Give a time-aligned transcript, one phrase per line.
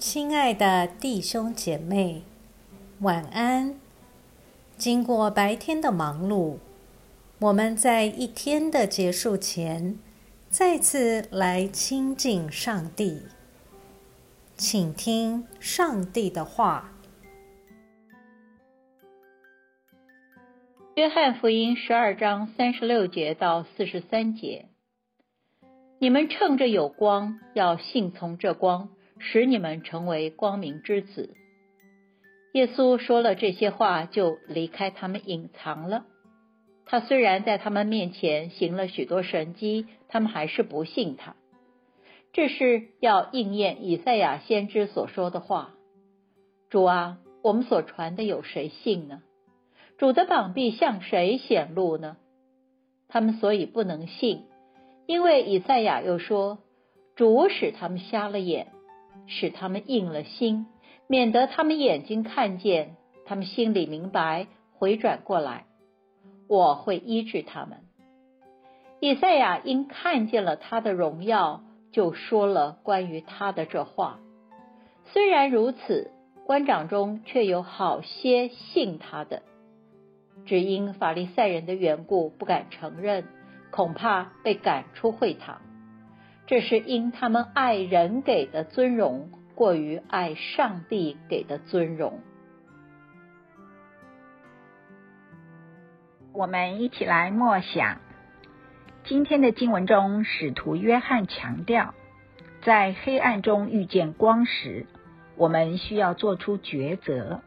[0.00, 2.22] 亲爱的弟兄姐妹，
[3.00, 3.78] 晚安。
[4.78, 6.56] 经过白天的忙碌，
[7.38, 9.98] 我们在一天的结束前，
[10.48, 13.24] 再次来亲近上帝，
[14.56, 16.92] 请听上帝的话。
[20.94, 24.70] 约翰福音十二章三十六节到四十三节。
[25.98, 28.88] 你们趁着有光，要信从这光，
[29.20, 31.36] 使你们成为光明之子。
[32.52, 36.06] 耶稣说了这些话，就离开他们，隐藏了。
[36.84, 41.36] 他虽然在他们面前行了许多神迹，他们还是不信他。
[42.32, 45.74] 这是要应验以赛亚先知所说的话
[46.70, 49.22] ：“主啊，我们所传的有谁信呢？
[49.98, 52.16] 主的膀臂向谁显露呢？”
[53.06, 54.46] 他们所以不能信。
[55.06, 56.58] 因为以赛亚又说
[57.16, 58.68] ：“主使他们瞎了眼，
[59.30, 60.66] 使他们硬了心，
[61.06, 65.64] 免得他们眼睛看见，他们心里明白，回转过来，
[66.48, 67.78] 我会医治他们。”
[69.00, 74.18] 以赛亚因看见了他的荣耀，就说了关于他的这话。
[75.06, 76.10] 虽然如此，
[76.44, 79.42] 官长中却有好些信他的，
[80.44, 83.24] 只因法利赛人的缘故，不敢承认。
[83.70, 85.60] 恐怕被赶出会堂，
[86.50, 92.18] 这是因他们爱人给的尊荣过于爱上帝给的尊荣。
[96.32, 97.98] 我们一起来默想
[99.04, 101.94] 今天的经文中，使徒约翰强调，
[102.62, 104.86] 在黑暗中遇见光时，
[105.36, 107.42] 我们需要做出抉择。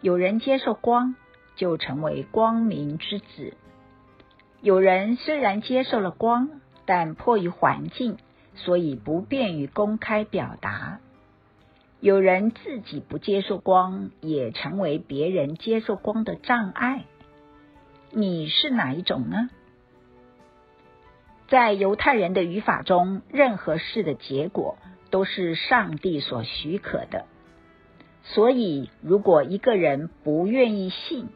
[0.00, 1.16] 有人接受光，
[1.56, 3.54] 就成为光明之子。
[4.60, 8.16] 有人虽然接受了光，但迫于环境，
[8.54, 11.00] 所以不便于公开表达。
[12.00, 17.04] 有人自己不接受光，也成为别人接受光的障碍。
[18.10, 19.50] 你是哪一种呢？
[21.48, 24.78] 在犹太人的语法中，任何事的结果
[25.10, 27.26] 都是上帝所许可的。
[28.24, 31.28] 所以，如果一个人不愿意信，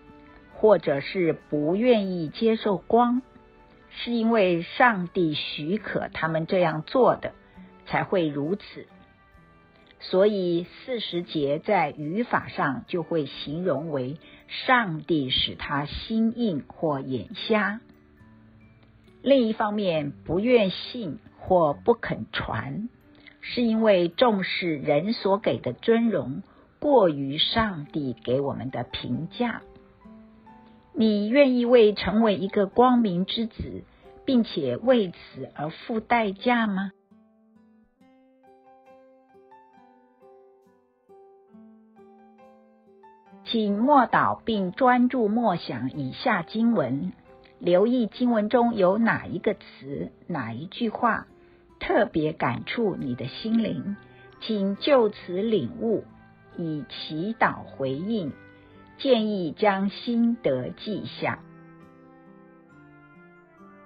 [0.55, 3.23] 或者是不愿意接受光，
[3.91, 7.33] 是因为上帝许可他们这样做的，
[7.87, 8.87] 才会如此。
[9.99, 14.17] 所以四十节在语法上就会形容为
[14.49, 17.81] 上帝使他心硬或眼瞎。
[19.23, 22.89] 另一方面，不愿信或不肯传，
[23.43, 26.43] 是因为重视人所给的尊荣
[26.79, 29.61] 过于上帝给我们的评价。
[30.93, 33.85] 你愿意为成为一个光明之子，
[34.25, 36.93] 并且为此而付代价吗？
[43.45, 47.13] 请默祷并专注默想以下经文，
[47.59, 51.27] 留意经文中有哪一个词、哪一句话
[51.81, 53.97] 特别感触你的心灵，
[54.41, 56.05] 请就此领悟，
[56.57, 58.33] 以祈祷回应。
[59.01, 61.39] 建议将心得记下。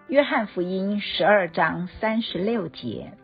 [0.08, 3.16] 约翰福音十二章三十六节：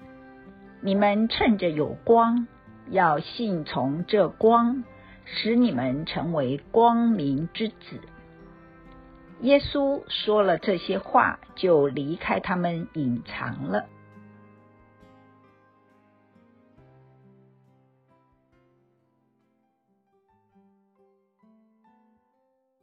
[0.81, 2.47] 你们趁着有光，
[2.91, 4.85] 要信从这光，
[5.25, 8.01] 使你们成为光明之子。
[9.41, 13.87] 耶稣说了这些话，就离开他们，隐藏了。